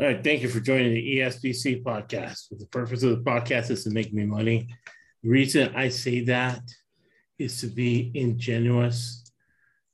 [0.00, 2.58] All right, thank you for joining the ESBC podcast.
[2.58, 4.66] The purpose of the podcast is to make me money.
[5.22, 6.62] The reason I say that
[7.38, 9.30] is to be ingenuous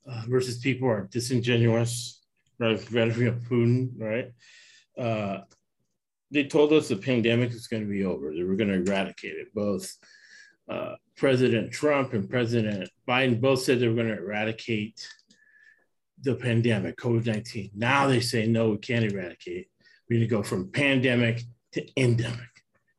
[0.09, 2.23] uh, versus people are disingenuous,
[2.57, 2.79] right?
[2.79, 4.31] Vladimir Putin, right?
[4.97, 5.41] Uh,
[6.31, 8.33] they told us the pandemic is going to be over.
[8.33, 9.53] They were going to eradicate it.
[9.53, 9.93] Both
[10.69, 15.05] uh, President Trump and President Biden both said they were going to eradicate
[16.21, 17.71] the pandemic, COVID 19.
[17.75, 19.67] Now they say, no, we can't eradicate
[20.09, 21.43] we need to go from pandemic
[21.73, 22.49] to endemic.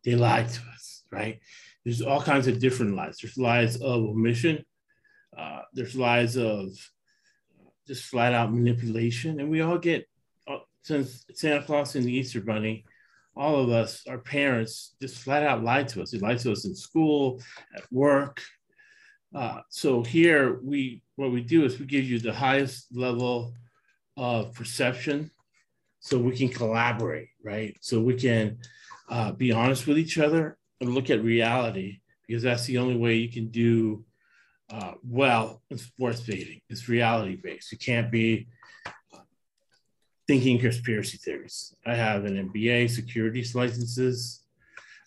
[0.04, 1.40] They lied to us, right?
[1.84, 3.18] There's all kinds of different lies.
[3.20, 4.64] There's lies of omission.
[5.36, 6.70] Uh, there's lies of
[7.86, 9.40] just flat out manipulation.
[9.40, 10.06] And we all get,
[10.46, 12.84] uh, since Santa Claus and the Easter Bunny,
[13.34, 16.10] all of us, our parents, just flat out lied to us.
[16.10, 17.40] They lied to us in school,
[17.74, 18.42] at work.
[19.34, 23.54] Uh, so here we, what we do is we give you the highest level
[24.16, 25.30] of perception
[26.00, 27.76] so we can collaborate, right?
[27.80, 28.58] So we can
[29.08, 33.14] uh, be honest with each other and look at reality because that's the only way
[33.14, 34.05] you can do
[34.70, 36.60] uh, well in sports betting.
[36.68, 37.72] It's reality based.
[37.72, 38.48] You can't be
[40.27, 41.74] thinking conspiracy theories.
[41.86, 44.42] I have an MBA, securities licenses,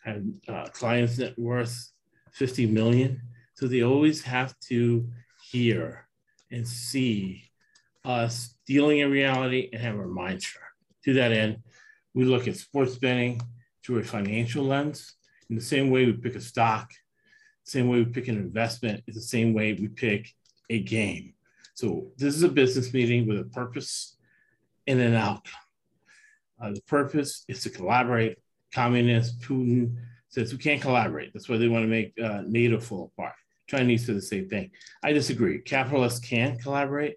[0.04, 1.92] and uh, clients net worth
[2.34, 3.22] 50 million.
[3.54, 5.08] So they always have to
[5.52, 6.08] hear
[6.50, 7.44] and see
[8.04, 10.71] us dealing in reality and have our mind sharp.
[11.06, 11.58] To that end,
[12.14, 13.42] we look at sports betting
[13.84, 15.16] through a financial lens.
[15.50, 16.92] In the same way we pick a stock,
[17.64, 20.34] same way we pick an investment, is the same way we pick
[20.70, 21.34] a game.
[21.74, 24.18] So this is a business meeting with a purpose
[24.88, 25.54] and an outcome.
[26.62, 28.38] Uh, the purpose is to collaborate.
[28.74, 29.96] Communist Putin
[30.30, 31.34] says we can't collaborate.
[31.34, 33.34] That's why they want to make uh, NATO fall apart.
[33.68, 34.72] Chinese do the same thing.
[35.04, 35.60] I disagree.
[35.62, 37.16] Capitalists can collaborate.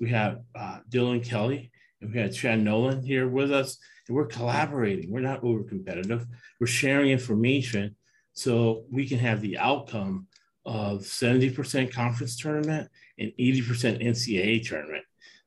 [0.00, 5.10] We have uh, Dylan Kelly we had Chad Nolan here with us, and we're collaborating.
[5.10, 6.26] We're not over competitive.
[6.58, 7.96] We're sharing information
[8.32, 10.26] so we can have the outcome
[10.64, 15.04] of 70% conference tournament and 80% NCAA tournament,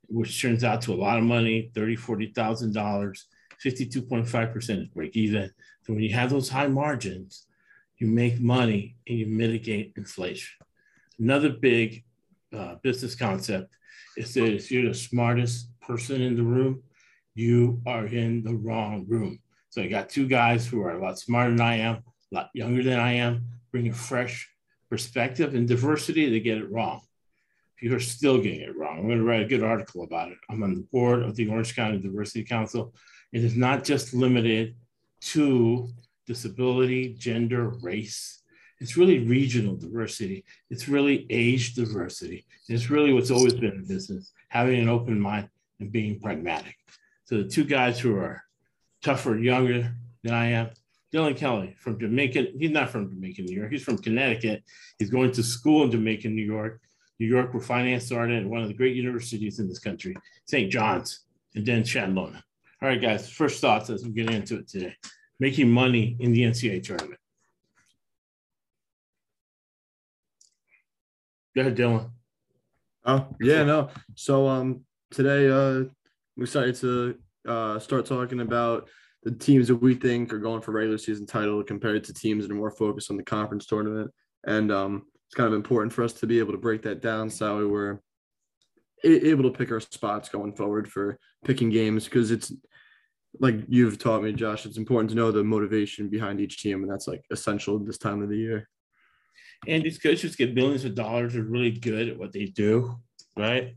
[0.08, 3.20] which turns out to a lot of money, $30,000, $40,000,
[3.64, 5.50] 52.5% break even.
[5.84, 7.46] So when you have those high margins,
[7.98, 10.66] you make money and you mitigate inflation.
[11.20, 12.04] Another big
[12.56, 13.76] uh, business concept
[14.18, 16.84] is that if you're the smartest person in the room,
[17.36, 19.40] you are in the wrong room.
[19.70, 21.96] So I got two guys who are a lot smarter than I am,
[22.32, 24.50] a lot younger than I am, bring a fresh
[24.90, 26.30] perspective and diversity.
[26.30, 27.02] They get it wrong.
[27.82, 29.00] You're still getting it wrong.
[29.00, 30.38] I'm going to write a good article about it.
[30.50, 32.94] I'm on the board of the Orange County Diversity Council.
[33.34, 34.76] It is not just limited
[35.32, 35.90] to
[36.26, 38.44] disability, gender, race.
[38.80, 40.46] It's really regional diversity.
[40.70, 42.46] It's really age diversity.
[42.70, 45.50] It's really what's always been in business, having an open mind
[45.84, 46.76] and being pragmatic.
[47.26, 48.42] So the two guys who are
[49.04, 50.70] tougher, younger than I am,
[51.14, 52.48] Dylan Kelly from Jamaica.
[52.58, 53.72] He's not from Jamaica, New York.
[53.72, 54.64] He's from Connecticut.
[54.98, 56.80] He's going to school in Jamaica, New York.
[57.20, 60.72] New York, where finance started at one of the great universities in this country, St.
[60.72, 62.42] John's, and then Chandler.
[62.82, 64.96] All right, guys, first thoughts as we get into it today.
[65.40, 67.20] Making money in the NCAA tournament.
[71.56, 72.10] Go ahead, Dylan.
[73.06, 73.90] Oh, yeah, no.
[74.16, 75.86] So um today uh,
[76.36, 77.16] we decided to
[77.48, 78.90] uh, start talking about
[79.24, 82.52] the teams that we think are going for regular season title compared to teams that
[82.52, 84.12] are more focused on the conference tournament.
[84.46, 87.30] And um, it's kind of important for us to be able to break that down
[87.30, 88.02] so we were
[89.06, 92.52] able to pick our spots going forward for picking games because it's
[93.40, 96.92] like you've taught me, Josh, it's important to know the motivation behind each team, and
[96.92, 98.70] that's like essential this time of the year.
[99.68, 102.96] And these coaches get billions of dollars, are really good at what they do,
[103.36, 103.76] right?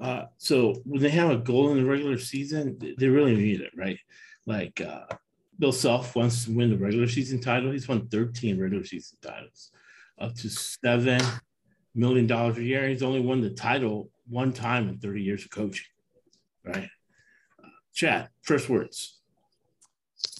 [0.00, 3.72] Uh, so when they have a goal in the regular season, they really need it,
[3.76, 3.98] right?
[4.46, 5.06] Like uh,
[5.58, 7.70] Bill Self wants to win the regular season title.
[7.70, 9.70] He's won 13 regular season titles,
[10.18, 11.20] up to seven
[11.94, 12.88] million dollars a year.
[12.88, 15.86] He's only won the title one time in 30 years of coaching,
[16.64, 16.88] right?
[17.62, 19.20] Uh, Chad, first words.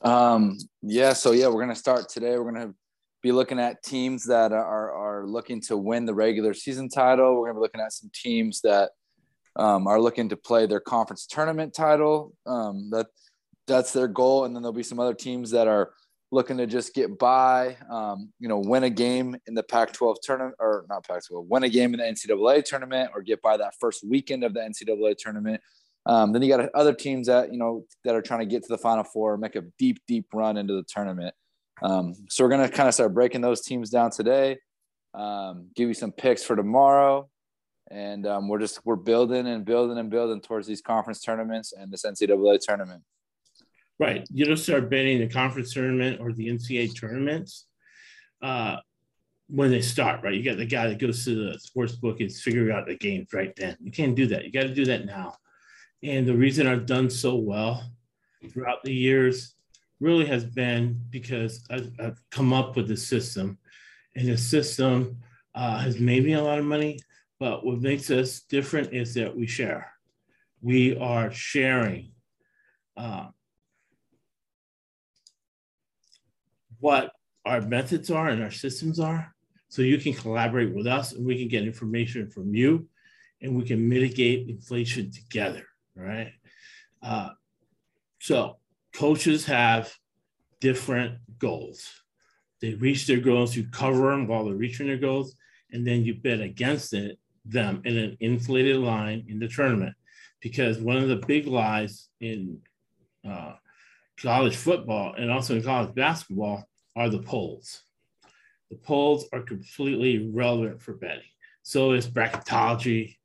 [0.02, 2.36] Um, yeah, so yeah, we're gonna start today.
[2.38, 2.74] We're gonna
[3.22, 7.36] be looking at teams that are are looking to win the regular season title.
[7.36, 8.90] We're gonna be looking at some teams that
[9.56, 12.34] um, are looking to play their conference tournament title.
[12.46, 13.06] Um, that
[13.66, 15.92] that's their goal, and then there'll be some other teams that are
[16.30, 17.76] looking to just get by.
[17.90, 21.68] Um, you know, win a game in the Pac-12 tournament, or not Pac-12, win a
[21.68, 25.60] game in the NCAA tournament, or get by that first weekend of the NCAA tournament.
[26.06, 28.68] Um, then you got other teams that you know that are trying to get to
[28.68, 31.34] the Final Four, make a deep, deep run into the tournament.
[31.82, 34.58] Um, so we're gonna kind of start breaking those teams down today.
[35.14, 37.30] Um, give you some picks for tomorrow,
[37.94, 41.92] and um, we're just we're building and building and building towards these conference tournaments and
[41.92, 43.04] this NCAA tournament.
[44.00, 44.26] Right.
[44.32, 47.66] You don't start betting the conference tournament or the NCAA tournaments
[48.42, 48.78] uh,
[49.46, 50.34] when they start, right?
[50.34, 53.28] You got the guy that goes to the sports book and figuring out the games
[53.32, 53.76] right then.
[53.80, 54.44] You can't do that.
[54.44, 55.36] You got to do that now.
[56.02, 57.88] And the reason I've done so well
[58.50, 59.54] throughout the years
[60.00, 63.56] really has been because I've, I've come up with a system,
[64.16, 65.18] and the system
[65.54, 66.98] uh, has made me a lot of money.
[67.44, 69.92] But what makes us different is that we share.
[70.62, 72.12] We are sharing
[72.96, 73.26] uh,
[76.80, 77.12] what
[77.44, 79.34] our methods are and our systems are.
[79.68, 82.88] So you can collaborate with us and we can get information from you
[83.42, 86.32] and we can mitigate inflation together, right?
[87.02, 87.28] Uh,
[88.20, 88.56] so
[88.94, 89.94] coaches have
[90.62, 91.90] different goals.
[92.62, 95.36] They reach their goals, you cover them while they're reaching their goals,
[95.72, 99.94] and then you bet against it, them in an inflated line in the tournament.
[100.40, 102.58] Because one of the big lies in
[103.28, 103.54] uh,
[104.16, 107.82] college football and also in college basketball are the polls.
[108.70, 111.22] The polls are completely relevant for betting.
[111.62, 113.16] So is bracketology.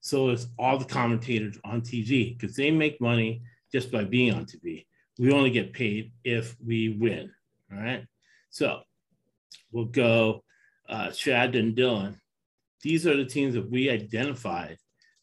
[0.00, 4.46] So is all the commentators on TV because they make money just by being on
[4.46, 4.86] TV.
[5.18, 7.30] We only get paid if we win.
[7.72, 8.06] All right.
[8.50, 8.80] So
[9.70, 10.42] we'll go
[10.88, 12.16] uh, Chad and Dylan.
[12.82, 14.76] These are the teams that we identified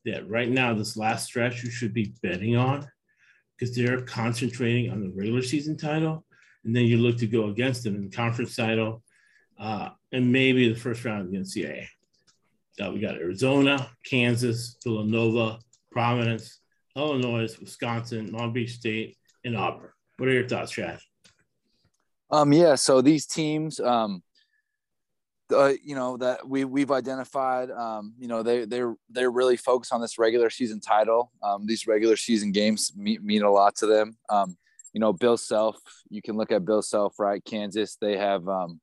[0.05, 2.87] that right now, this last stretch, you should be betting on
[3.57, 6.25] because they're concentrating on the regular season title.
[6.63, 9.03] And then you look to go against them in the conference title
[9.59, 11.87] uh, and maybe the first round of the NCAA.
[12.81, 15.59] Uh, we got Arizona, Kansas, Villanova,
[15.91, 16.59] Providence,
[16.95, 19.89] Illinois, Wisconsin, Long Beach State, and Auburn.
[20.17, 20.99] What are your thoughts, Chad?
[22.31, 24.21] Um, yeah, so these teams, um,
[25.51, 29.93] uh, you know that we we've identified um, you know they they're they're really focused
[29.93, 31.31] on this regular season title.
[31.41, 34.17] Um, these regular season games mean, mean a lot to them.
[34.29, 34.57] Um,
[34.93, 35.77] you know bill self
[36.09, 37.43] you can look at bill self right?
[37.43, 38.79] Kansas they have um,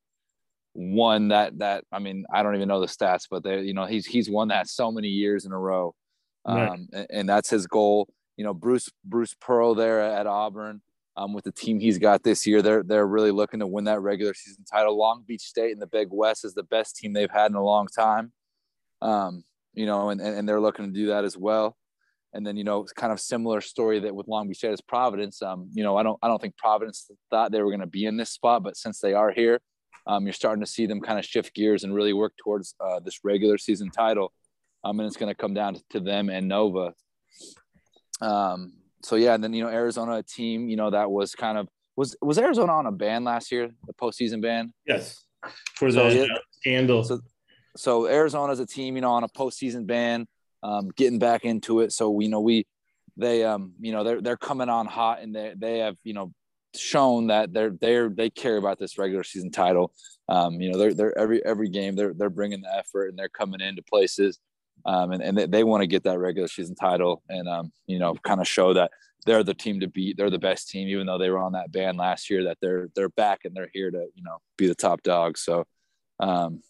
[0.75, 3.87] won that that i mean i don't even know the stats but they you know
[3.87, 5.95] he's he's won that so many years in a row.
[6.47, 6.69] Right.
[6.69, 8.09] Um, and, and, that's his goal.
[8.37, 10.81] You know bruce bruce pearl there at auburn
[11.17, 12.63] um, with the team he's got this year.
[12.63, 14.97] They're they're really looking to win that regular season title.
[14.97, 17.65] Long Beach State in the Big West is the best team they've had in a
[17.65, 18.33] long time.
[19.01, 21.77] Um, you know, and, and they're looking to do that as well.
[22.33, 24.81] And then you know, it's kind of similar story that with Long Beach State is
[24.81, 25.41] Providence.
[25.43, 28.05] Um, you know, I don't I don't think Providence thought they were going to be
[28.05, 29.61] in this spot, but since they are here,
[30.07, 33.01] um, you're starting to see them kind of shift gears and really work towards uh,
[33.01, 34.33] this regular season title.
[34.85, 36.95] Um, and it's going to come down to, to them and Nova.
[38.21, 41.59] Um, so yeah, and then you know Arizona, a team you know that was kind
[41.59, 44.73] of was was Arizona on a ban last year, the postseason ban?
[44.87, 45.25] Yes,
[45.75, 47.05] for the so, scandal.
[47.05, 47.21] So,
[47.77, 50.27] so Arizona's a team, you know, on a postseason ban,
[50.63, 51.93] um, getting back into it.
[51.93, 52.67] So you know we
[53.17, 56.33] they um you know they're they're coming on hot and they they have you know
[56.75, 59.93] shown that they're they're they care about this regular season title.
[60.29, 63.29] Um, you know they're they're every every game they're they're bringing the effort and they're
[63.29, 64.39] coming into places
[64.87, 67.99] um, and, and they, they want to get that regular season title and um, you
[67.99, 68.91] know kind of show that
[69.27, 70.17] they're the team to beat.
[70.17, 72.88] They're the best team even though they were on that ban last year that they're
[72.94, 75.37] they're back and they're here to you know be the top dog.
[75.37, 75.65] So
[76.21, 76.62] um,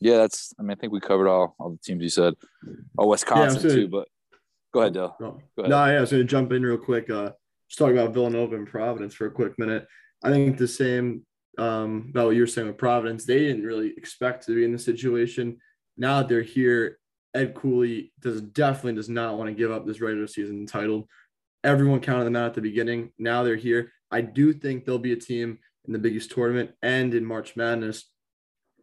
[0.00, 2.34] yeah that's i mean i think we covered all all the teams you said.
[2.98, 4.08] Oh wisconsin yeah, too but
[4.72, 5.16] go ahead Dale.
[5.20, 5.70] No, go ahead.
[5.70, 7.32] no yeah i was going to jump in real quick uh
[7.68, 9.86] just talk about villanova and providence for a quick minute.
[10.24, 11.24] I think the same
[11.56, 14.72] um, about what you were saying with providence they didn't really expect to be in
[14.72, 15.58] the situation.
[15.96, 16.98] Now that they're here
[17.34, 21.08] Ed Cooley does definitely does not want to give up this regular season title.
[21.62, 23.12] Everyone counted them out at the beginning.
[23.18, 23.92] Now they're here.
[24.10, 27.56] I do think there'll be a team in the Big East tournament and in March
[27.56, 28.10] Madness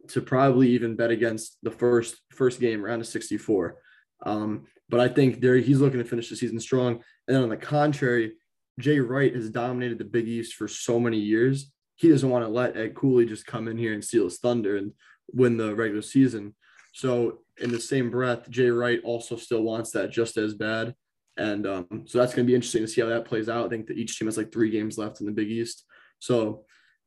[0.08, 3.76] to probably even bet against the first first game round of 64.
[4.24, 7.02] Um, but I think there he's looking to finish the season strong.
[7.26, 8.32] And then on the contrary,
[8.80, 11.70] Jay Wright has dominated the Big East for so many years.
[11.96, 14.76] He doesn't want to let Ed Cooley just come in here and steal his thunder
[14.76, 14.92] and
[15.32, 16.54] win the regular season.
[16.94, 20.94] So in the same breath, Jay Wright also still wants that just as bad.
[21.36, 23.66] And um, so that's going to be interesting to see how that plays out.
[23.66, 25.84] I think that each team has like three games left in the Big East.
[26.18, 26.64] So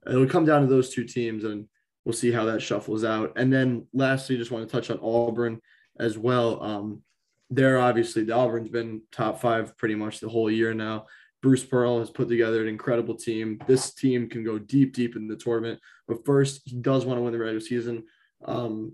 [0.07, 1.67] it'll come down to those two teams and
[2.05, 3.33] we'll see how that shuffles out.
[3.35, 5.59] And then lastly, just want to touch on Auburn
[5.99, 6.63] as well.
[6.63, 7.01] Um,
[7.49, 11.07] they're obviously, the Auburn's been top five pretty much the whole year now.
[11.41, 13.59] Bruce Pearl has put together an incredible team.
[13.67, 15.79] This team can go deep, deep in the tournament.
[16.07, 18.03] But first, he does want to win the regular season.
[18.45, 18.93] Um,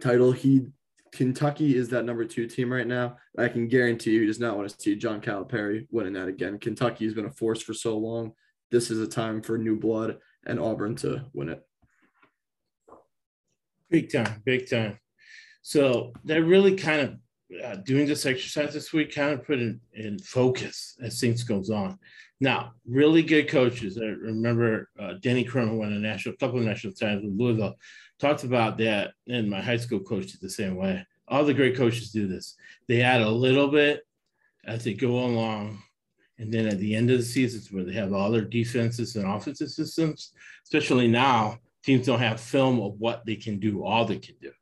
[0.00, 0.32] title.
[0.32, 0.66] He
[1.12, 3.16] Kentucky is that number two team right now.
[3.36, 6.58] I can guarantee you he does not want to see John Calipari winning that again.
[6.58, 8.32] Kentucky has been a force for so long.
[8.70, 11.62] This is a time for new blood and Auburn to win it.
[13.90, 14.98] Big time, big time.
[15.62, 17.16] So that really kind of
[17.64, 21.70] uh, doing this exercise this week kind of put in, in focus as things goes
[21.70, 21.98] on.
[22.40, 23.98] Now, really good coaches.
[23.98, 27.74] I remember uh, Denny Crum won a national, couple of national titles with Louisville.
[28.18, 31.06] Talked about that, and my high school coach did the same way.
[31.28, 32.56] All the great coaches do this.
[32.88, 34.06] They add a little bit
[34.64, 35.82] as they go along,
[36.38, 39.26] and then at the end of the seasons, where they have all their defenses and
[39.26, 40.32] offensive systems,
[40.64, 44.52] especially now, teams don't have film of what they can do, all they can do.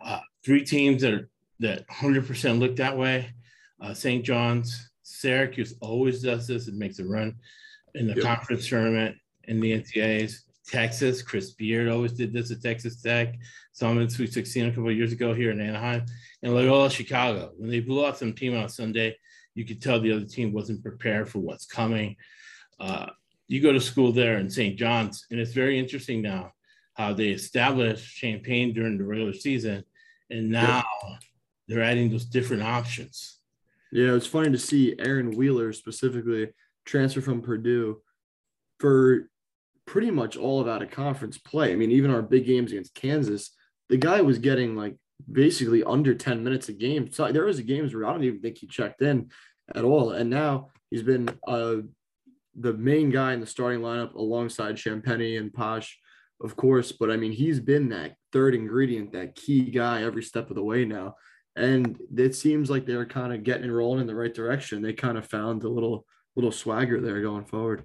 [0.00, 1.28] Uh, three teams that are
[1.60, 3.32] that 100% look that way.
[3.80, 4.24] Uh, St.
[4.24, 6.68] John's, Syracuse always does this.
[6.68, 7.36] It makes a run
[7.94, 8.24] in the yep.
[8.24, 10.40] conference tournament in the NCAAs.
[10.68, 13.34] Texas, Chris Beard always did this at Texas Tech.
[13.80, 16.04] Him in Sweet 16 a couple of years ago here in Anaheim.
[16.42, 19.16] And Loyola Chicago, when they blew out some team on Sunday,
[19.54, 22.16] you could tell the other team wasn't prepared for what's coming.
[22.80, 23.06] Uh,
[23.46, 24.76] you go to school there in St.
[24.76, 26.52] John's, and it's very interesting now
[26.94, 29.84] how they established Champagnie during the regular season,
[30.30, 30.84] and now
[31.68, 33.38] they're adding those different options.
[33.92, 36.50] Yeah, it's funny to see Aaron Wheeler specifically
[36.84, 38.02] transfer from Purdue
[38.80, 39.30] for
[39.88, 41.72] pretty much all of out of conference play.
[41.72, 43.52] I mean, even our big games against Kansas,
[43.88, 44.96] the guy was getting like
[45.32, 47.10] basically under 10 minutes a game.
[47.10, 49.30] So there was games where I don't even think he checked in
[49.74, 50.10] at all.
[50.10, 51.76] And now he's been uh,
[52.54, 55.98] the main guy in the starting lineup alongside Champagnie and Posh,
[56.42, 56.92] of course.
[56.92, 60.62] But I mean, he's been that third ingredient, that key guy every step of the
[60.62, 61.14] way now.
[61.56, 64.82] And it seems like they're kind of getting rolling in the right direction.
[64.82, 66.04] They kind of found a little
[66.36, 67.84] little swagger there going forward.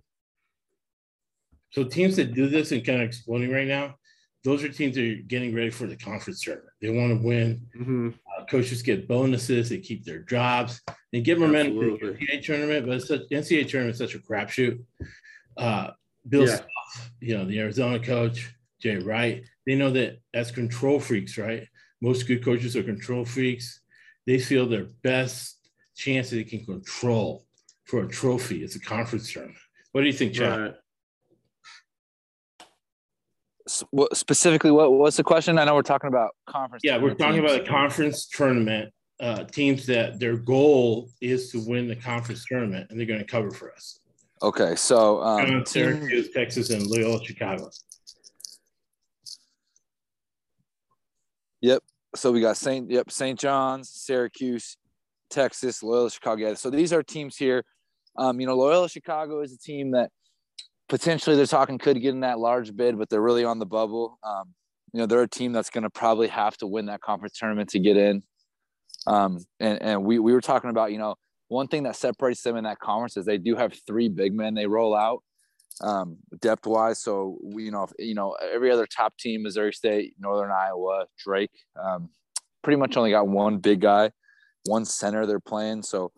[1.73, 3.95] So teams that do this and kind of exploding right now,
[4.43, 6.69] those are teams that are getting ready for the conference tournament.
[6.81, 7.65] They want to win.
[7.75, 8.09] Mm-hmm.
[8.09, 9.69] Uh, coaches get bonuses.
[9.69, 10.81] They keep their jobs.
[11.11, 14.19] They give momentum to the NCAA tournament, but it's such, NCAA tournament is such a
[14.19, 14.83] crapshoot.
[15.57, 15.91] Uh,
[16.29, 16.59] Bill, yeah.
[17.19, 21.67] you know, the Arizona coach, Jay Wright, they know that as control freaks, right?
[22.01, 23.81] Most good coaches are control freaks.
[24.27, 25.57] They feel their best
[25.95, 27.45] chance that they can control
[27.85, 29.57] for a trophy is a conference tournament.
[29.91, 30.59] What do you think, Chad?
[30.59, 30.75] Right
[33.67, 35.57] specifically what what's the question?
[35.57, 37.51] I know we're talking about conference yeah we're talking teams.
[37.51, 42.87] about a conference tournament uh, teams that their goal is to win the conference tournament
[42.89, 43.99] and they're going to cover for us.
[44.41, 47.69] Okay so um, syracuse texas and loyola chicago.
[51.61, 51.83] Yep
[52.15, 54.77] so we got st yep st john's syracuse
[55.29, 56.53] texas loyola chicago.
[56.53, 57.63] So these are teams here.
[58.17, 60.11] Um, you know loyola chicago is a team that
[60.93, 64.19] potentially they're talking could get in that large bid, but they're really on the bubble.
[64.23, 64.53] Um,
[64.93, 67.69] you know, they're a team that's going to probably have to win that conference tournament
[67.69, 68.21] to get in.
[69.07, 71.15] Um, and and we we were talking about you know
[71.47, 74.53] one thing that separates them in that conference is they do have three big men
[74.53, 75.23] they roll out
[75.81, 77.01] um, depth wise.
[77.01, 81.07] So we, you know if, you know every other top team, Missouri State, Northern Iowa,
[81.17, 82.09] Drake, um,
[82.63, 84.11] pretty much only got one big guy,
[84.65, 85.81] one center they're playing.
[85.81, 86.11] So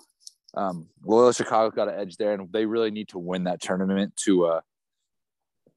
[0.56, 4.16] um, Loyola Chicago's got an edge there, and they really need to win that tournament
[4.26, 4.62] to, uh,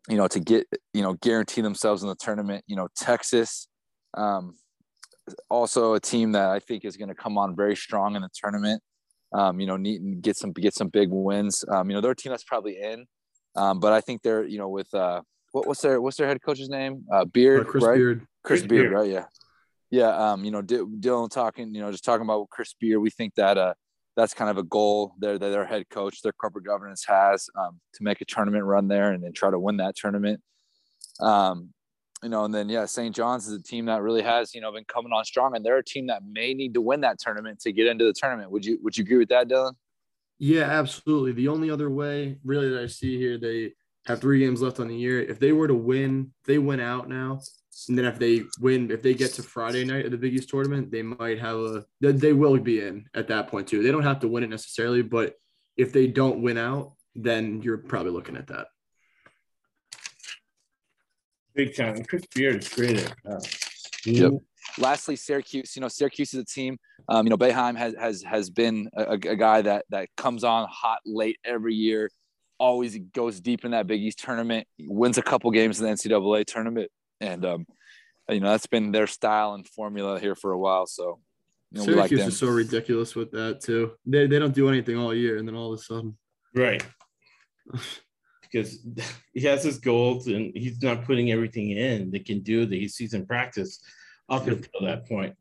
[0.08, 2.64] you know, to get you know guarantee themselves in the tournament.
[2.66, 3.68] You know, Texas,
[4.14, 4.54] um,
[5.50, 8.30] also a team that I think is going to come on very strong in the
[8.32, 8.82] tournament.
[9.32, 11.64] Um, you know, need get some get some big wins.
[11.68, 13.06] Um, you know, they're a team that's probably in,
[13.56, 16.40] um, but I think they're you know with uh, what, what's their what's their head
[16.42, 17.04] coach's name?
[17.12, 17.96] Uh, Beard, uh, Chris right?
[17.96, 18.18] Beard.
[18.44, 19.10] Chris, Chris Beard, Beard, right?
[19.10, 19.24] Yeah,
[19.90, 20.32] yeah.
[20.32, 23.00] Um, you know, D- Dylan talking, you know, just talking about Chris Beard.
[23.00, 23.74] We think that uh,
[24.18, 28.02] that's kind of a goal that their head coach, their corporate governance has um, to
[28.02, 30.40] make a tournament run there and then try to win that tournament.
[31.20, 31.72] Um,
[32.24, 33.14] you know, and then yeah, St.
[33.14, 35.78] John's is a team that really has you know been coming on strong, and they're
[35.78, 38.50] a team that may need to win that tournament to get into the tournament.
[38.50, 39.74] Would you Would you agree with that, Dylan?
[40.40, 41.30] Yeah, absolutely.
[41.30, 43.74] The only other way, really, that I see here, they
[44.06, 45.22] have three games left on the year.
[45.22, 47.40] If they were to win, they win out now.
[47.86, 50.48] And then if they win, if they get to Friday night of the Big East
[50.48, 53.82] tournament, they might have a they will be in at that point too.
[53.82, 55.34] They don't have to win it necessarily, but
[55.76, 58.66] if they don't win out, then you're probably looking at that.
[61.54, 62.04] Big time.
[62.04, 63.40] Chris Beard is great at uh,
[64.04, 64.32] yep.
[64.78, 65.76] Lastly, Syracuse.
[65.76, 66.78] You know, Syracuse is a team.
[67.08, 70.68] Um, you know, Boeheim has has has been a, a guy that that comes on
[70.70, 72.10] hot late every year.
[72.58, 74.66] Always goes deep in that Big East tournament.
[74.80, 77.66] Wins a couple games in the NCAA tournament and um,
[78.28, 80.86] you know that's been their style and formula here for a while.
[80.86, 81.20] So
[81.72, 83.92] you know, Syracuse like is so ridiculous with that too.
[84.06, 86.16] They they don't do anything all year, and then all of a sudden,
[86.54, 86.84] right?
[88.50, 88.78] because
[89.34, 92.88] he has his goals and he's not putting everything in that can do that he
[92.88, 93.80] sees in practice
[94.28, 95.34] up until that point.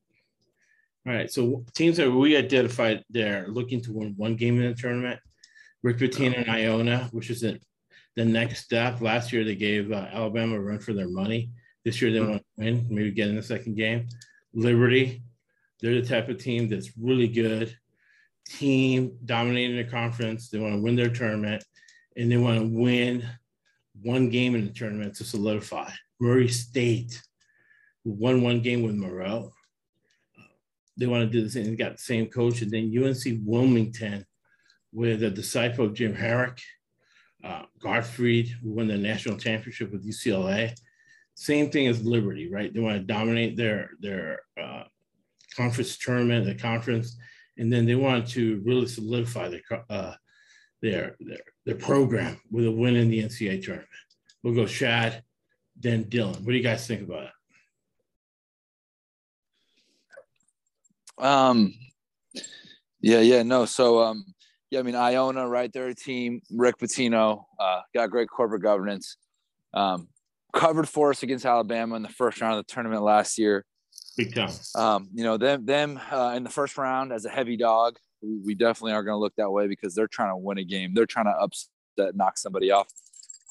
[1.07, 4.75] All right, so teams that we identified there looking to win one game in the
[4.75, 5.21] tournament,
[5.81, 8.99] Rick Pitino and Iona, which is the next step.
[8.99, 11.51] Last year they gave uh, Alabama a run for their money.
[11.87, 14.09] This year they want to win, maybe get in the second game.
[14.53, 15.23] Liberty,
[15.79, 17.77] they're the type of team that's really good,
[18.45, 20.49] team dominating the conference.
[20.49, 21.63] They want to win their tournament.
[22.17, 23.25] and they want to win
[24.01, 25.89] one game in the tournament to solidify.
[26.19, 27.23] Murray State
[28.03, 29.49] won one game with Morant.
[30.97, 31.67] They want to do the same.
[31.67, 34.25] They got the same coach, and then UNC Wilmington
[34.91, 36.59] with a disciple of Jim Harrick,
[37.45, 40.75] uh, who won the national championship with UCLA.
[41.39, 42.73] Same thing as Liberty, right?
[42.73, 44.85] They want to dominate their their uh,
[45.55, 47.15] conference tournament, the conference,
[47.59, 50.15] and then they want to really solidify their uh,
[50.81, 53.87] their their their program with a win in the NCAA tournament.
[54.41, 55.21] We'll go Chad,
[55.79, 56.39] then Dylan.
[56.39, 57.25] What do you guys think about
[61.19, 61.23] it?
[61.23, 61.71] Um,
[62.99, 63.65] yeah, yeah, no.
[63.65, 64.25] So, um,
[64.71, 65.71] yeah, I mean, Iona, right?
[65.71, 66.41] They're a team.
[66.51, 69.17] Rick Pitino uh, got great corporate governance.
[69.75, 70.07] Um,
[70.57, 73.65] covered for us against Alabama in the first round of the tournament last year.
[74.17, 74.49] Big time.
[74.75, 78.55] Um, you know, them them uh, in the first round as a heavy dog, we
[78.55, 80.93] definitely are going to look that way because they're trying to win a game.
[80.93, 82.87] They're trying to upset, knock somebody off.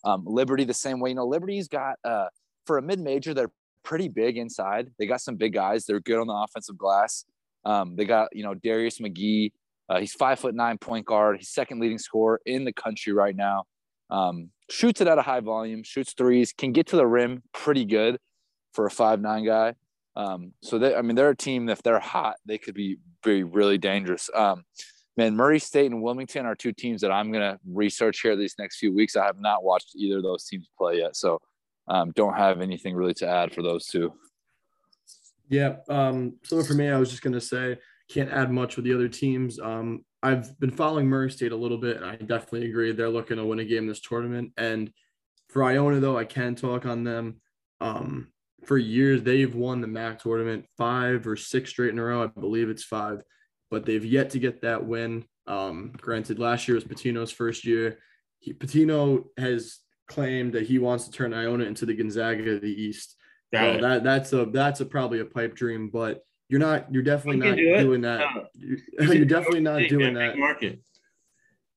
[0.05, 1.11] Um, Liberty the same way.
[1.11, 2.27] You know, Liberty's got uh,
[2.67, 3.53] for a mid major, they're
[3.85, 4.91] pretty big inside.
[4.99, 5.87] They got some big guys.
[5.87, 7.25] They're good on the offensive glass.
[7.65, 9.53] Um, they got you know Darius McGee.
[9.89, 11.37] Uh, he's five foot nine point guard.
[11.39, 13.65] He's second leading scorer in the country right now.
[14.11, 17.85] Um, shoots it at a high volume, shoots threes, can get to the rim pretty
[17.85, 18.19] good
[18.73, 19.75] for a five nine guy.
[20.17, 21.69] Um, so they, I mean, they're a team.
[21.69, 24.31] If they're hot, they could be be really dangerous.
[24.35, 24.65] Um,
[25.17, 28.79] man, Murray State and Wilmington are two teams that I'm gonna research here these next
[28.79, 29.17] few weeks.
[29.17, 31.41] I have not watched either of those teams play yet, so
[31.89, 34.13] um, don't have anything really to add for those two.
[35.49, 35.77] Yeah.
[35.89, 39.09] Um, so for me, I was just gonna say can't add much with the other
[39.09, 39.59] teams.
[39.59, 43.37] Um, I've been following Murray State a little bit, and I definitely agree they're looking
[43.37, 44.53] to win a game in this tournament.
[44.57, 44.91] And
[45.49, 47.41] for Iona, though, I can talk on them.
[47.81, 48.29] Um,
[48.65, 52.25] for years, they've won the MAAC tournament five or six straight in a row.
[52.25, 53.23] I believe it's five,
[53.71, 55.25] but they've yet to get that win.
[55.47, 57.99] Um, granted, last year was Pitino's first year.
[58.41, 62.83] He, Pitino has claimed that he wants to turn Iona into the Gonzaga of the
[62.83, 63.17] East.
[63.53, 66.93] Well, that that's a that's a probably a pipe dream, but you're not.
[66.93, 68.21] You're definitely not do doing that.
[68.21, 68.47] No.
[68.99, 70.39] You're, you're definitely not doing that.
[70.39, 70.81] Market.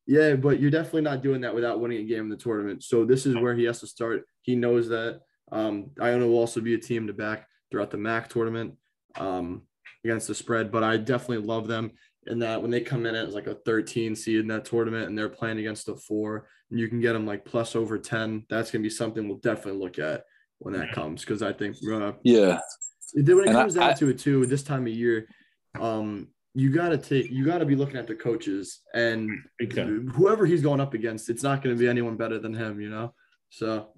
[0.05, 2.84] Yeah, but you're definitely not doing that without winning a game in the tournament.
[2.84, 4.25] So this is where he has to start.
[4.41, 5.21] He knows that.
[5.51, 8.73] Um, Iona will also be a team to back throughout the MAAC tournament
[9.19, 9.63] um,
[10.03, 11.91] against the spread, but I definitely love them
[12.25, 15.17] in that when they come in as like a 13 seed in that tournament and
[15.17, 18.45] they're playing against a four, and you can get them like plus over 10.
[18.49, 20.23] That's gonna be something we'll definitely look at
[20.60, 22.60] when that comes because I think uh, yeah
[23.13, 25.28] when it comes I, down I, to it too, this time of year,
[25.80, 29.30] um, you gotta take you gotta be looking at the coaches and
[30.13, 33.13] whoever he's going up against, it's not gonna be anyone better than him, you know.
[33.50, 33.89] So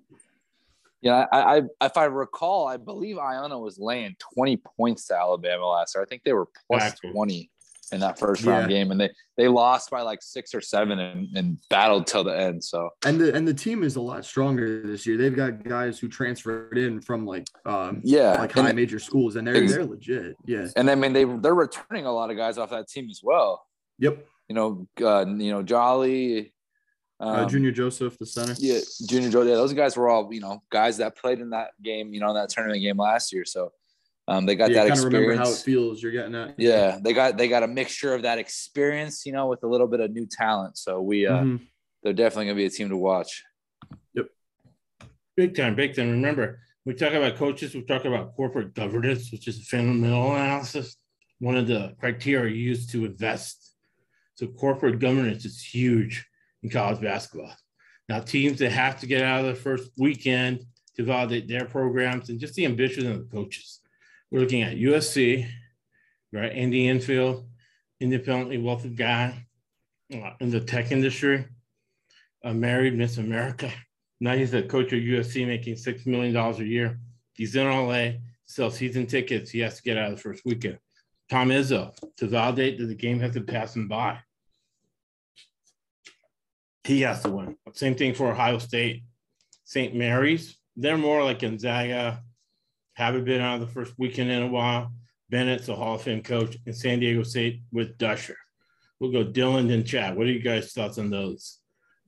[1.01, 5.65] yeah, I, I if I recall, I believe Iona was laying 20 points to Alabama
[5.65, 6.03] last year.
[6.03, 7.11] I think they were plus exactly.
[7.11, 7.51] 20
[7.91, 8.77] in that first round yeah.
[8.77, 12.37] game, and they they lost by like six or seven and, and battled till the
[12.37, 12.63] end.
[12.63, 15.17] So and the and the team is a lot stronger this year.
[15.17, 19.35] They've got guys who transferred in from like um yeah like high and, major schools,
[19.35, 20.35] and they're they're legit.
[20.45, 23.21] Yeah, and I mean they they're returning a lot of guys off that team as
[23.23, 23.65] well.
[23.99, 24.25] Yep.
[24.47, 26.53] You know, uh, you know Jolly.
[27.21, 28.55] Uh, um, uh, Junior Joseph, the center.
[28.57, 29.49] Yeah, Junior Joseph.
[29.49, 32.13] Yeah, those guys were all you know guys that played in that game.
[32.13, 33.45] You know, that tournament game last year.
[33.45, 33.71] So
[34.27, 35.13] um, they got yeah, that experience.
[35.13, 36.01] Remember how it feels.
[36.01, 36.55] You're getting that.
[36.57, 39.87] Yeah, they got they got a mixture of that experience, you know, with a little
[39.87, 40.77] bit of new talent.
[40.77, 41.63] So we, uh, mm-hmm.
[42.03, 43.43] they're definitely gonna be a team to watch.
[44.13, 44.27] Yep.
[45.35, 46.11] Big time, big time.
[46.11, 47.73] Remember, we talk about coaches.
[47.73, 50.97] We talk about corporate governance, which is a fundamental analysis.
[51.39, 53.75] One of the criteria used to invest.
[54.35, 56.25] So corporate governance is huge
[56.63, 57.53] in college basketball.
[58.07, 62.29] Now, teams that have to get out of the first weekend to validate their programs
[62.29, 63.80] and just the ambition of the coaches
[64.31, 65.47] we're looking at USC,
[66.31, 66.51] right?
[66.51, 67.45] Andy Enfield,
[67.99, 69.45] independently wealthy guy
[70.13, 71.45] uh, in the tech industry,
[72.43, 73.71] uh, married Miss America.
[74.21, 76.99] Now he's the coach of USC, making $6 million a year.
[77.33, 79.51] He's in LA, sells season tickets.
[79.51, 80.77] He has to get out of the first weekend.
[81.29, 84.19] Tom Izzo, to validate that the game has to pass him by.
[86.83, 87.57] He has to win.
[87.73, 89.03] Same thing for Ohio State.
[89.63, 89.95] St.
[89.95, 92.21] Mary's, they're more like Gonzaga,
[92.93, 94.91] haven't been out of the first weekend in a while.
[95.29, 98.35] Bennett's a Hall of Fame coach, in San Diego State with Dutcher.
[98.99, 100.15] We'll go Dylan and Chad.
[100.17, 101.59] What are you guys' thoughts on those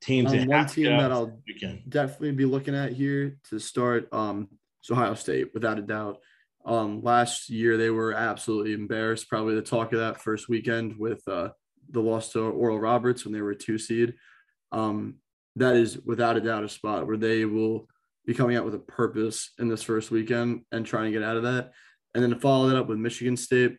[0.02, 0.34] teams?
[0.34, 1.40] Um, one team that I'll
[1.88, 4.50] definitely be looking at here to start um,
[4.84, 6.20] is Ohio State, without a doubt.
[6.66, 9.30] Um, last year they were absolutely embarrassed.
[9.30, 11.50] Probably the talk of that first weekend with uh,
[11.90, 14.16] the loss to Oral Roberts when they were two seed.
[14.72, 15.16] Um,
[15.56, 17.88] that is without a doubt a spot where they will
[18.26, 21.38] be coming out with a purpose in this first weekend and trying to get out
[21.38, 21.72] of that.
[22.14, 23.78] And then to follow that up with Michigan State.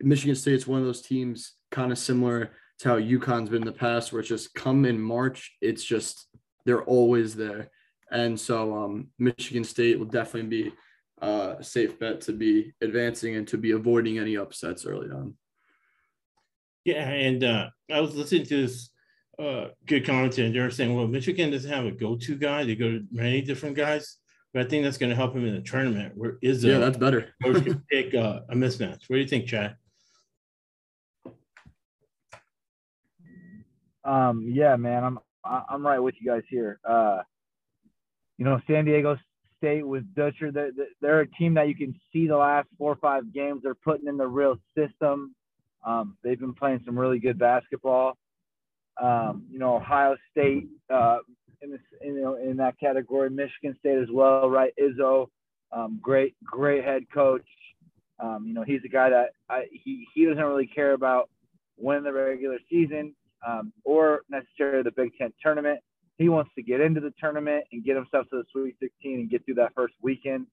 [0.00, 3.72] Michigan State's one of those teams kind of similar to how UConn's been in the
[3.72, 6.26] past, where it's just come in March, it's just
[6.64, 7.70] they're always there.
[8.10, 10.72] And so um, Michigan State will definitely be
[11.20, 15.34] a safe bet to be advancing and to be avoiding any upsets early on.
[16.84, 18.88] Yeah, and uh, I was listening to this
[19.40, 20.52] uh, good commentary.
[20.52, 22.64] They're saying, well, Michigan doesn't have a go-to guy.
[22.64, 24.18] They go to many different guys,
[24.52, 26.16] but I think that's going to help him in the tournament.
[26.16, 27.34] Where is yeah, that's better.
[27.90, 29.08] pick uh, a mismatch.
[29.08, 29.76] What do you think, Chad?
[34.04, 36.78] Um, yeah, man, I'm I'm right with you guys here.
[36.84, 37.18] Uh,
[38.38, 39.16] you know, San Diego
[39.58, 42.96] State with Dutcher, they're, they're a team that you can see the last four or
[42.96, 45.34] five games they're putting in the real system.
[45.84, 48.16] Um, they've been playing some really good basketball.
[49.02, 51.18] Um, you know, Ohio State uh,
[51.62, 54.72] in, this, you know, in that category, Michigan State as well, right?
[54.80, 55.28] Izzo,
[55.72, 57.46] um, great, great head coach.
[58.18, 61.30] Um, you know, he's a guy that I, he, he doesn't really care about
[61.78, 63.14] winning the regular season
[63.46, 65.80] um, or necessarily the Big Ten tournament.
[66.18, 69.30] He wants to get into the tournament and get himself to the Sweet 16 and
[69.30, 70.46] get through that first weekend.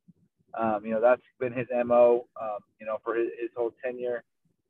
[0.58, 4.24] Um, you know, that's been his MO, um, you know, for his, his whole tenure.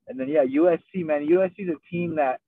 [0.08, 2.40] And then, yeah, USC, man, USC is a team that,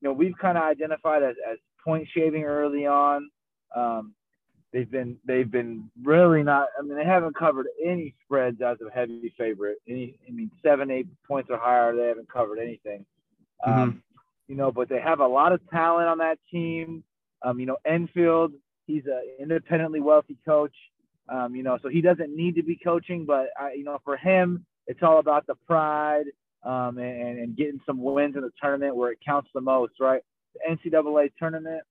[0.00, 3.30] you know, we've kind of identified as, as point shaving early on.
[3.74, 4.14] Um,
[4.72, 6.68] they've been they've been really not.
[6.78, 9.78] I mean, they haven't covered any spreads as a heavy favorite.
[9.88, 13.04] Any, I mean, seven, eight points or higher, they haven't covered anything.
[13.66, 13.80] Mm-hmm.
[13.80, 14.02] Um,
[14.46, 17.02] you know, but they have a lot of talent on that team.
[17.42, 18.52] Um, you know, Enfield,
[18.86, 20.74] he's an independently wealthy coach.
[21.28, 24.16] Um, you know, so he doesn't need to be coaching, but I, you know, for
[24.16, 26.24] him, it's all about the pride
[26.64, 30.22] um, and, and getting some wins in the tournament where it counts the most, right?
[30.54, 31.82] The NCAA tournament,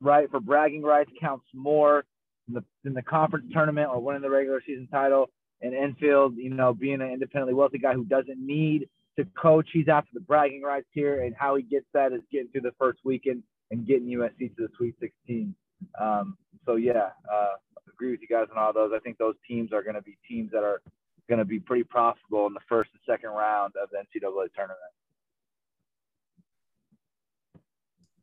[0.00, 2.04] right, for bragging rights counts more
[2.46, 5.30] than the, than the conference tournament or winning the regular season title.
[5.60, 9.68] And Enfield, you know, being an independently wealthy guy who doesn't need to coach.
[9.72, 12.74] He's after the bragging rights here, and how he gets that is getting through the
[12.78, 15.54] first weekend and getting USC to the Sweet 16.
[16.00, 17.54] Um, so yeah, uh,
[17.92, 18.92] agree with you guys on all those.
[18.94, 20.80] I think those teams are going to be teams that are
[21.28, 24.78] going to be pretty profitable in the first and second round of the NCAA tournament.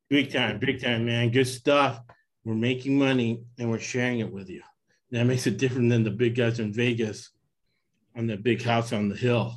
[0.10, 1.32] Big time, big time, man.
[1.32, 2.02] Good stuff.
[2.44, 4.62] We're making money and we're sharing it with you.
[5.12, 7.32] That makes it different than the big guys in Vegas
[8.16, 9.56] on the big house on the hill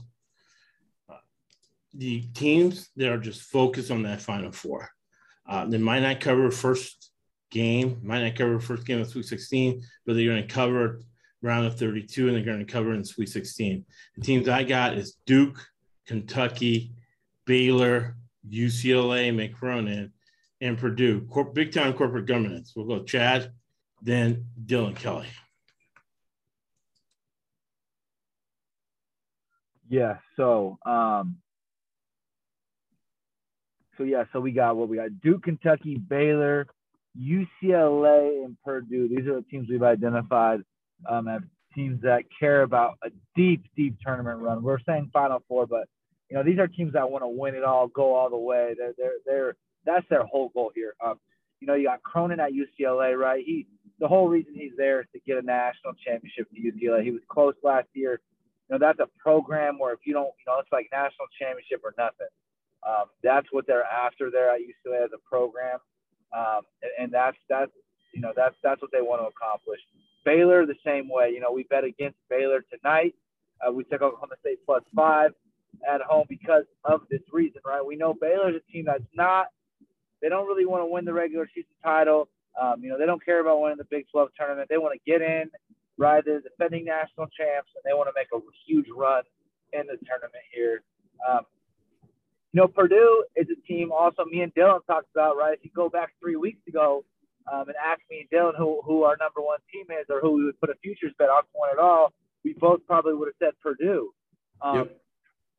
[1.95, 4.89] the teams that are just focused on that Final Four.
[5.49, 7.11] Uh, they might not cover first
[7.51, 11.01] game, might not cover first game of Sweet 16, but they're going to cover
[11.43, 13.85] round of 32 and they're going to cover in Sweet 16.
[14.17, 15.59] The teams I got is Duke,
[16.07, 16.93] Kentucky,
[17.47, 18.17] Baylor,
[18.51, 20.13] UCLA, Mick Cronin,
[20.61, 21.29] and Purdue.
[21.55, 22.73] Big time corporate governance.
[22.75, 23.53] We'll go Chad,
[24.03, 25.27] then Dylan Kelly.
[29.89, 30.19] Yeah.
[30.37, 31.39] So, um,
[33.97, 36.67] so yeah, so we got what we got: Duke, Kentucky, Baylor,
[37.19, 39.09] UCLA, and Purdue.
[39.09, 40.63] These are the teams we've identified
[41.09, 41.29] um,
[41.75, 44.63] teams that care about a deep, deep tournament run.
[44.63, 45.89] We're saying Final Four, but
[46.31, 48.75] you know these are teams that want to win it all, go all the way.
[48.77, 50.95] They're they're they're that's their whole goal here.
[51.05, 51.19] Um,
[51.61, 53.43] you know, you got Cronin at UCLA, right?
[53.45, 53.67] He
[53.99, 57.03] the whole reason he's there is to get a national championship to UCLA.
[57.03, 58.21] He was close last year.
[58.69, 61.81] You know, that's a program where if you don't, you know, it's like national championship
[61.83, 62.31] or nothing.
[62.87, 65.79] Um, that's what they're after there at UCLA as a program,
[66.37, 67.73] um, and, and, that's that's
[68.15, 69.81] you know that's that's what they want to accomplish.
[70.25, 71.31] Baylor the same way.
[71.31, 73.15] You know we bet against Baylor tonight.
[73.67, 75.33] Uh, we took Oklahoma State plus five
[75.89, 77.85] at home because of this reason, right?
[77.85, 79.47] We know Baylor's a team that's not.
[80.23, 82.29] They don't really want to win the regular season title.
[82.61, 84.69] Um, you know they don't care about winning the Big 12 tournament.
[84.69, 85.51] They want to get in,
[85.97, 86.25] right?
[86.25, 89.23] They're defending national champs, and they want to make a huge run
[89.73, 90.83] in the tournament here.
[91.29, 91.41] Um,
[92.53, 95.53] you know, Purdue is a team also me and Dylan talked about, right?
[95.53, 97.05] If you go back three weeks ago
[97.53, 100.33] um, and ask me and Dylan who, who our number one team is or who
[100.33, 102.13] we would put a futures bet on at all,
[102.45, 104.11] we both probably would have said Purdue.
[104.63, 105.01] Um, yep.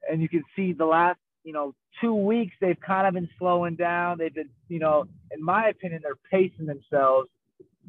[0.10, 3.76] And you can see the last, you know, two weeks they've kind of been slowing
[3.76, 4.18] down.
[4.18, 7.30] They've been, you know, in my opinion, they're pacing themselves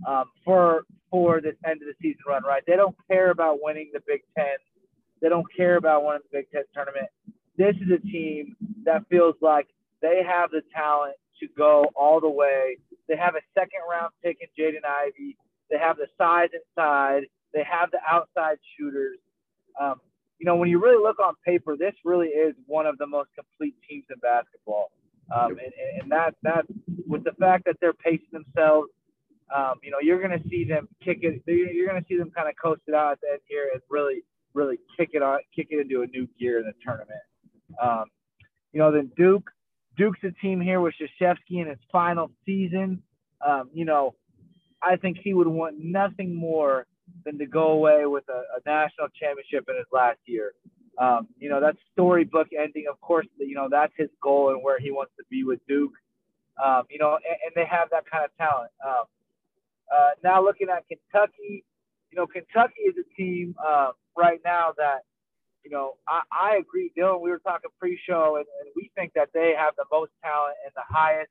[0.06, 2.62] um, for for this end of the season run, right?
[2.66, 4.56] They don't care about winning the Big Ten.
[5.20, 7.08] They don't care about winning the Big Ten tournament
[7.60, 9.68] this is a team that feels like
[10.00, 12.76] they have the talent to go all the way.
[13.09, 15.37] They have a second round pick in Jaden Ivey.
[15.70, 17.22] They have the size inside.
[17.53, 19.18] They have the outside shooters.
[19.81, 20.00] Um,
[20.38, 23.31] you know, when you really look on paper, this really is one of the most
[23.35, 24.90] complete teams in basketball.
[25.35, 25.72] Um, and,
[26.03, 26.64] and that that
[27.07, 28.88] with the fact that they're pacing themselves,
[29.55, 31.42] um, you know, you're going to see them kick it.
[31.46, 33.83] You're going to see them kind of coast it out at the end here and
[33.90, 34.22] really,
[34.55, 37.20] really kick it on, kick it into a new gear in the tournament.
[37.83, 38.05] Um,
[38.72, 39.50] you know, then Duke,
[39.96, 43.03] Duke's a team here with Krzyzewski in his final season.
[43.46, 44.14] Um, you know,
[44.83, 46.87] I think he would want nothing more
[47.24, 50.53] than to go away with a, a national championship in his last year.
[50.98, 54.79] Um, you know, that storybook ending, of course, you know, that's his goal and where
[54.79, 55.92] he wants to be with Duke.
[56.62, 58.70] Um, you know, and, and, they have that kind of talent.
[58.87, 59.05] Um,
[59.90, 61.64] uh, now looking at Kentucky,
[62.11, 65.05] you know, Kentucky is a team uh, right now that,
[65.64, 67.20] you know, I, I agree, Dylan.
[67.20, 70.73] We were talking pre-show, and, and, we think that they have the most talent and
[70.75, 71.31] the highest.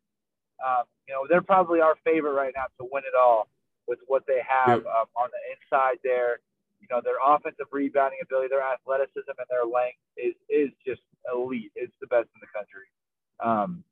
[0.64, 3.48] Um, you know, they're probably our favorite right now to win it all
[3.88, 6.40] with what they have um, on the inside there.
[6.82, 11.02] You know, their offensive rebounding ability, their athleticism, and their length is is just
[11.34, 11.72] elite.
[11.76, 12.88] It's the best in the country.
[13.40, 13.84] Um,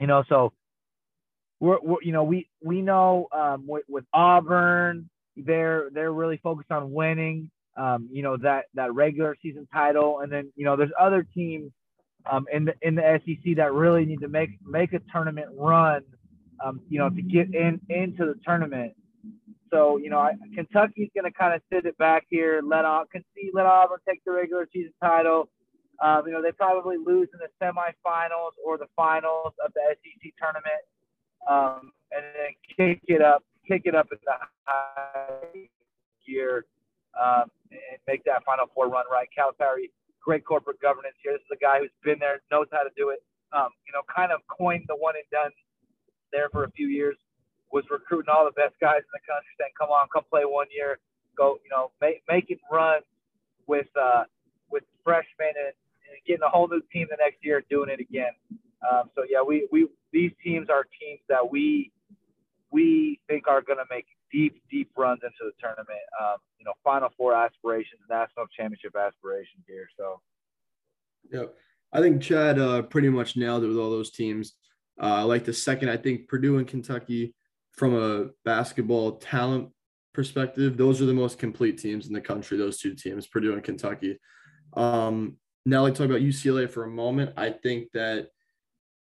[0.00, 0.52] you know, so
[1.60, 6.70] we're, we're, you know we we know um, with, with, Auburn they're they're really focused
[6.70, 10.20] on winning um, you know that that regular season title.
[10.20, 11.70] And then you know there's other teams
[12.30, 16.02] um, in the in the SEC that really need to make make a tournament run
[16.64, 18.94] um, you know to get in into the tournament.
[19.70, 23.06] So you know I, Kentucky's going to kind of sit it back here let on
[23.10, 25.48] concede let Auburn take the regular season title.
[26.02, 30.32] Um, you know they probably lose in the semifinals or the finals of the SEC
[30.38, 30.82] tournament
[31.48, 34.32] um, and then kick it up, kick it up in the
[34.64, 35.68] high
[36.26, 36.66] gear,
[37.16, 39.28] um, and make that Final Four run right.
[39.32, 41.32] Calipari, great corporate governance here.
[41.32, 43.22] This is a guy who's been there, knows how to do it.
[43.52, 45.52] Um, you know, kind of coined the one and done
[46.32, 47.16] there for a few years.
[47.72, 50.68] Was recruiting all the best guys in the country, saying, "Come on, come play one
[50.68, 50.98] year,
[51.36, 53.04] go, you know, make making runs
[53.66, 54.24] with uh,
[54.70, 55.72] with freshmen and,
[56.04, 58.32] and getting a whole new team the next year, doing it again."
[58.84, 61.90] Um, so yeah, we, we these teams are teams that we
[62.70, 66.00] we think are going to make deep deep runs into the tournament.
[66.20, 69.88] Um, you know, Final Four aspirations, national championship aspirations here.
[69.96, 70.20] So.
[71.30, 71.54] Yep,
[71.92, 74.54] I think Chad uh, pretty much nailed it with all those teams.
[75.00, 75.88] Uh, like the second.
[75.88, 77.34] I think Purdue and Kentucky,
[77.72, 79.70] from a basketball talent
[80.12, 82.58] perspective, those are the most complete teams in the country.
[82.58, 84.18] Those two teams, Purdue and Kentucky.
[84.74, 87.32] Um, now, let's talk about UCLA for a moment.
[87.36, 88.28] I think that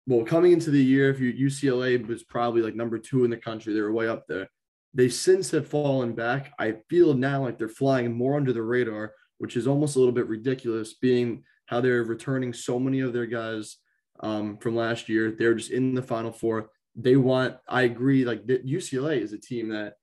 [0.07, 3.37] well, coming into the year, if you UCLA was probably like number two in the
[3.37, 4.49] country, they were way up there.
[4.95, 6.53] They since have fallen back.
[6.59, 10.15] I feel now like they're flying more under the radar, which is almost a little
[10.15, 13.79] bit ridiculous, being how they're returning so many of their guys
[14.21, 15.31] um, from last year.
[15.31, 16.71] They're just in the Final Four.
[16.95, 17.57] They want.
[17.69, 18.25] I agree.
[18.25, 19.95] Like UCLA is a team that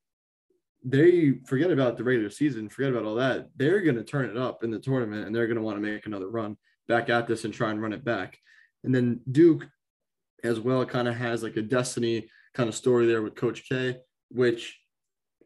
[0.83, 3.49] they forget about the regular season, forget about all that.
[3.55, 5.81] They're going to turn it up in the tournament, and they're going to want to
[5.81, 8.37] make another run back at this and try and run it back.
[8.83, 9.67] And then Duke,
[10.43, 10.85] as well.
[10.85, 13.97] Kind of has like a destiny kind of story there with Coach K,
[14.29, 14.79] which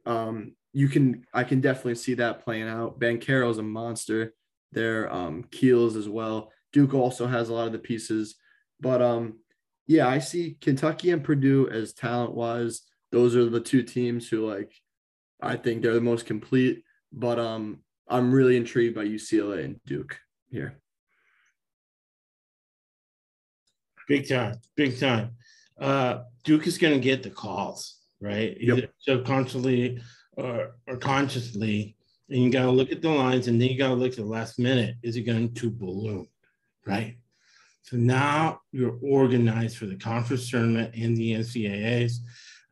[0.06, 3.00] um, you can I can definitely see that playing out.
[3.00, 4.34] Banchero's a monster.
[4.72, 6.52] There, um, Keels as well.
[6.74, 8.36] Duke also has a lot of the pieces,
[8.82, 9.40] but um,
[9.88, 12.82] yeah, I see Kentucky and Purdue as talent wise.
[13.12, 14.74] Those are the two teams who like
[15.42, 16.84] I think they're the most complete.
[17.12, 20.78] But um, I'm really intrigued by UCLA and Duke here.
[24.08, 25.32] Big time, big time.
[25.80, 28.58] Uh, Duke is going to get the calls, right?
[28.60, 28.94] Either yep.
[29.00, 30.02] subconsciously
[30.38, 31.96] or, or consciously.
[32.30, 34.18] And you got to look at the lines and then you got to look at
[34.18, 34.96] the last minute.
[35.04, 36.28] Is it going to balloon,
[36.86, 37.18] right?
[37.84, 42.14] So now you're organized for the conference tournament and the NCAAs.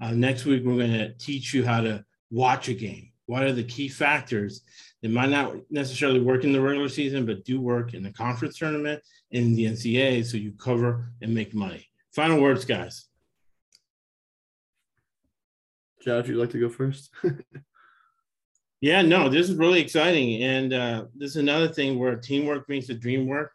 [0.01, 3.11] Uh, next week, we're going to teach you how to watch a game.
[3.27, 4.63] What are the key factors
[5.03, 8.57] that might not necessarily work in the regular season, but do work in the conference
[8.57, 11.87] tournament in the NCAA so you cover and make money.
[12.11, 13.05] Final words, guys.
[16.03, 17.11] Chad, you'd like to go first.
[18.81, 20.43] yeah, no, this is really exciting.
[20.43, 23.51] And uh, this is another thing where teamwork makes the dream work.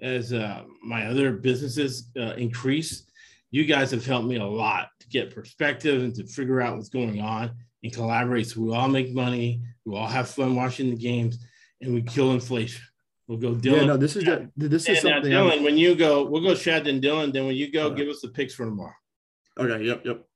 [0.00, 3.04] As uh, my other businesses uh, increase,
[3.50, 6.88] you guys have helped me a lot to get perspective and to figure out what's
[6.88, 7.50] going on
[7.82, 11.44] and collaborate so we all make money, we all have fun watching the games,
[11.82, 12.82] and we kill inflation.
[13.26, 13.76] We'll go Dylan.
[13.76, 15.30] Yeah, no, this is a, this is something.
[15.30, 15.62] Dylan, I'm...
[15.64, 17.32] when you go, we'll go Chad and Dylan.
[17.32, 18.94] Then when you go, give us the picks for tomorrow.
[19.58, 19.84] Okay.
[19.84, 20.04] Yep.
[20.04, 20.26] Yep.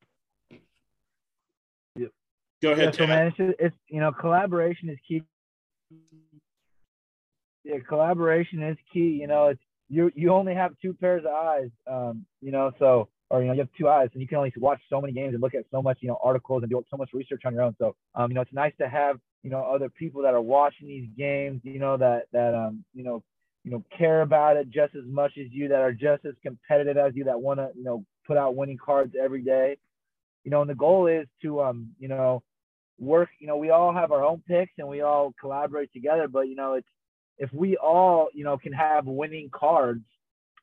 [2.64, 2.94] Go ahead.
[2.94, 5.22] Yeah, so man, it's, just, it's you know collaboration is key.
[7.64, 9.18] Yeah, collaboration is key.
[9.20, 11.70] You know, it's you you only have two pairs of eyes.
[11.86, 14.52] Um, you know, so or you know you have two eyes and you can only
[14.56, 16.96] watch so many games and look at so much you know articles and do so
[16.96, 19.62] much research on your own so um, you know it's nice to have you know
[19.62, 23.22] other people that are watching these games you know that that um you know
[23.64, 26.96] you know care about it just as much as you that are just as competitive
[26.96, 29.76] as you that want to you know put out winning cards every day
[30.44, 32.42] you know and the goal is to um you know
[32.98, 36.42] work you know we all have our own picks and we all collaborate together but
[36.42, 36.88] you know it's
[37.38, 40.04] if we all you know can have winning cards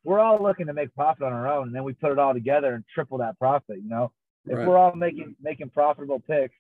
[0.04, 2.34] we're all looking to make profit on our own, and then we put it all
[2.34, 3.78] together and triple that profit.
[3.82, 4.12] You know,
[4.46, 4.68] if Right.
[4.68, 6.56] we're all making making profitable picks,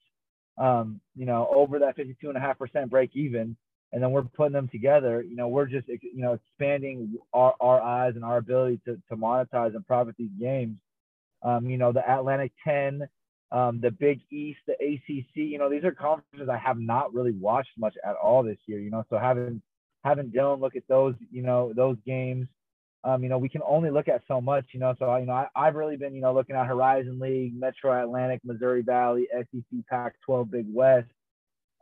[0.58, 3.56] um, you know, over that 52 and a half percent break even,
[3.92, 7.82] and then we're putting them together, you know, we're just you know expanding our, our
[7.82, 10.78] eyes and our ability to, to monetize and profit these games.
[11.44, 13.08] Um, you know, the Atlantic 10,
[13.52, 17.34] um, the Big East, the ACC, you know, these are conferences I have not really
[17.34, 19.62] watched much at all this year, you know, so having
[20.04, 22.48] having Dylan look at those, you know, those games,
[23.04, 24.96] um, you know, we can only look at so much, you know.
[25.00, 28.42] So, you know, I, I've really been, you know, looking at Horizon League, Metro Atlantic,
[28.44, 31.10] Missouri Valley, SEC, Pac-12, Big West.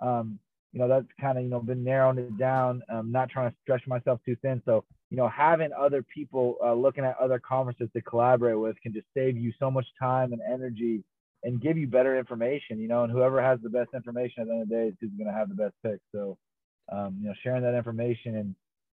[0.01, 0.39] Um,
[0.71, 2.81] you know, that's kind of, you know, been narrowing it down.
[2.89, 4.61] Um, not trying to stretch myself too thin.
[4.65, 8.93] So, you know, having other people uh, looking at other conferences to collaborate with can
[8.93, 11.03] just save you so much time and energy
[11.43, 14.53] and give you better information, you know, and whoever has the best information at the
[14.53, 15.99] end of the day is who's going to have the best pick.
[16.13, 16.37] So,
[16.91, 18.55] um, you know, sharing that information and,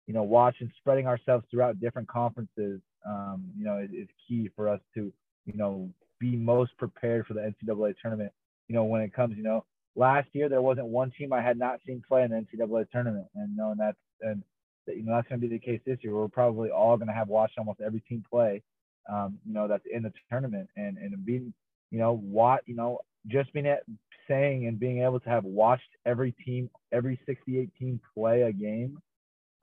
[0.06, 4.68] you know, watching, spreading ourselves throughout different conferences, um, you know, is, is key for
[4.68, 5.12] us to,
[5.46, 8.32] you know, be most prepared for the NCAA tournament.
[8.68, 9.64] You know, when it comes, you know,
[9.96, 13.26] last year there wasn't one team I had not seen play in the NCAA tournament,
[13.34, 14.42] and you know, and that's and
[14.86, 16.14] you know that's going to be the case this year.
[16.14, 18.62] We're probably all going to have watched almost every team play,
[19.10, 21.52] um, you know, that's in the tournament, and and being,
[21.90, 23.82] you know, what you know, just being at
[24.28, 29.00] saying and being able to have watched every team, every 68 team play a game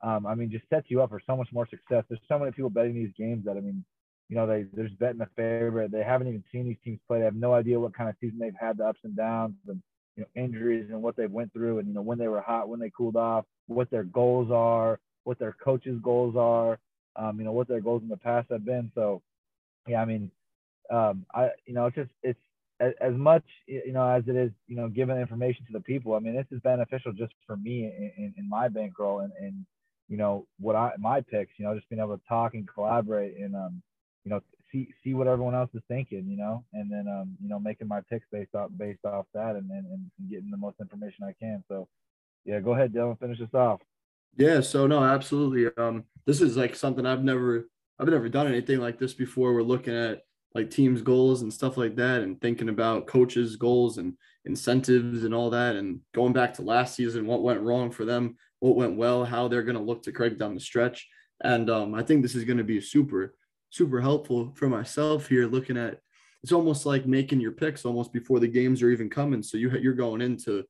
[0.02, 2.04] um, I mean, just sets you up for so much more success.
[2.08, 3.84] There's so many people betting these games that I mean,
[4.28, 5.90] you know, they they're just betting the favorite.
[5.90, 7.18] They haven't even seen these teams play.
[7.18, 9.82] They have no idea what kind of season they've had, the ups and downs, and
[10.16, 12.68] you know, injuries and what they've went through, and you know, when they were hot,
[12.68, 16.78] when they cooled off, what their goals are, what their coaches' goals are,
[17.16, 18.92] um, you know, what their goals in the past have been.
[18.94, 19.20] So,
[19.88, 20.30] yeah, I mean,
[20.90, 22.40] um, I you know, it's just it's
[22.80, 26.14] as, as much you know as it is you know giving information to the people.
[26.14, 29.66] I mean, this is beneficial just for me in, in, in my bankroll and and
[30.08, 31.52] you know what I my picks.
[31.58, 33.82] You know, just being able to talk and collaborate and um
[34.24, 34.40] you know
[34.72, 36.26] see see what everyone else is thinking.
[36.28, 39.56] You know, and then um you know making my picks based off based off that
[39.56, 41.62] and and, and getting the most information I can.
[41.68, 41.88] So
[42.44, 43.80] yeah, go ahead, Dylan, finish this off.
[44.36, 45.70] Yeah, so no, absolutely.
[45.76, 49.52] Um, this is like something I've never I've never done anything like this before.
[49.52, 50.22] We're looking at
[50.58, 55.32] like teams' goals and stuff like that, and thinking about coaches' goals and incentives and
[55.32, 58.96] all that, and going back to last season, what went wrong for them, what went
[58.96, 61.06] well, how they're going to look to Craig down the stretch,
[61.44, 63.34] and um, I think this is going to be super
[63.70, 65.46] super helpful for myself here.
[65.46, 66.00] Looking at
[66.42, 69.70] it's almost like making your picks almost before the games are even coming, so you
[69.78, 70.64] you're going into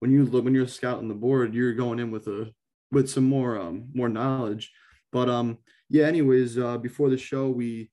[0.00, 2.52] when you when you're scouting the board, you're going in with a
[2.92, 4.70] with some more um more knowledge.
[5.12, 7.90] But um yeah, anyways, uh before the show we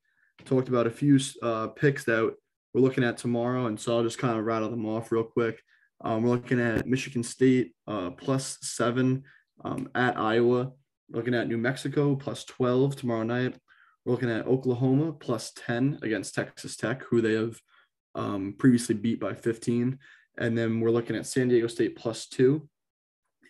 [0.47, 2.35] talked about a few uh picks that
[2.73, 5.61] we're looking at tomorrow, and so I'll just kind of rattle them off real quick.
[6.01, 9.23] Um, we're looking at Michigan State uh plus seven
[9.63, 10.71] um, at Iowa.
[11.09, 13.57] We're looking at New Mexico plus 12 tomorrow night.
[14.05, 17.59] We're looking at Oklahoma plus 10 against Texas Tech, who they have
[18.15, 19.97] um, previously beat by 15.
[20.37, 22.69] And then we're looking at San Diego State plus two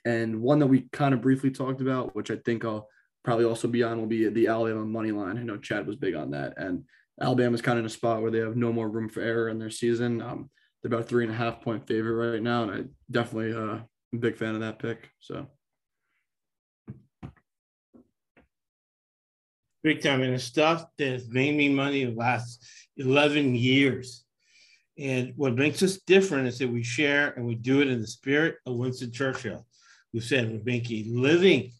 [0.05, 2.87] and one that we kind of briefly talked about, which I think I'll
[3.27, 5.37] probably also be on, will be the Alabama money line.
[5.37, 6.53] I know Chad was big on that.
[6.55, 6.85] And
[7.21, 9.59] Alabama's kind of in a spot where they have no more room for error in
[9.59, 10.21] their season.
[10.21, 10.49] Um,
[10.81, 12.63] they're about three and a half point favorite right now.
[12.63, 15.09] And I definitely uh, am a big fan of that pick.
[15.19, 15.45] So
[19.83, 24.23] big time and the stuff that's made me money the last 11 years.
[24.97, 28.07] And what makes us different is that we share and we do it in the
[28.07, 29.67] spirit of Winston Churchill,
[30.13, 31.73] who said, We make a living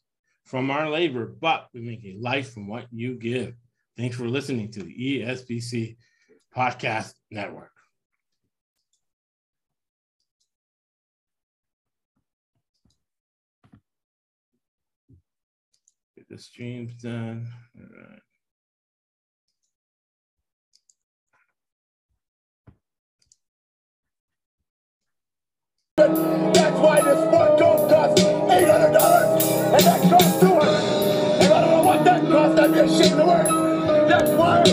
[0.47, 3.53] from our labor, but we make a life from what you give.
[3.97, 5.97] Thanks for listening to the ESBC
[6.55, 7.71] Podcast Network.
[16.15, 17.47] Get the streams done.
[17.77, 18.19] All right.
[25.97, 28.95] That's why this and that costs two hundred.
[28.95, 30.36] And that costs.
[32.87, 34.07] I'd be ashamed to wear it.
[34.07, 34.63] That's why